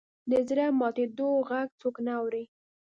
د 0.29 0.31
زړه 0.49 0.65
ماتېدو 0.79 1.29
ږغ 1.47 1.67
څوک 1.79 1.95
نه 2.05 2.13
اوري. 2.19 2.43